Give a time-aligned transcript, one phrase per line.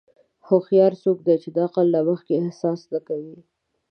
[0.47, 3.37] هوښیار څوک دی چې د عقل نه مخکې احساس نه کوي.